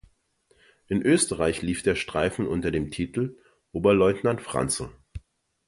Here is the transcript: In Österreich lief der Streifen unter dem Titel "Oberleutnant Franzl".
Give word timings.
In 0.87 1.03
Österreich 1.03 1.61
lief 1.61 1.83
der 1.83 1.93
Streifen 1.93 2.47
unter 2.47 2.71
dem 2.71 2.89
Titel 2.89 3.37
"Oberleutnant 3.71 4.41
Franzl". 4.41 4.89